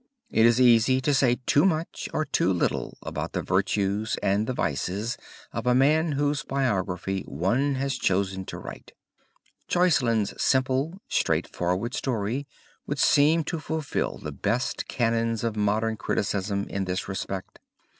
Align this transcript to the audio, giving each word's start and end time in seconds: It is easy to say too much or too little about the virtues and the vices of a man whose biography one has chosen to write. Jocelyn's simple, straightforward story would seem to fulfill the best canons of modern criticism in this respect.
It 0.31 0.47
is 0.47 0.59
easy 0.59 0.99
to 0.99 1.13
say 1.13 1.37
too 1.45 1.63
much 1.63 2.09
or 2.11 2.25
too 2.25 2.51
little 2.51 2.97
about 3.03 3.33
the 3.33 3.43
virtues 3.43 4.17
and 4.23 4.47
the 4.47 4.53
vices 4.53 5.15
of 5.53 5.67
a 5.67 5.75
man 5.75 6.13
whose 6.13 6.41
biography 6.41 7.21
one 7.27 7.75
has 7.75 7.99
chosen 7.99 8.43
to 8.45 8.57
write. 8.57 8.93
Jocelyn's 9.67 10.33
simple, 10.41 10.99
straightforward 11.07 11.93
story 11.93 12.47
would 12.87 12.97
seem 12.97 13.43
to 13.43 13.59
fulfill 13.59 14.17
the 14.17 14.31
best 14.31 14.87
canons 14.87 15.43
of 15.43 15.55
modern 15.55 15.97
criticism 15.97 16.63
in 16.67 16.85
this 16.85 17.07
respect. 17.07 17.59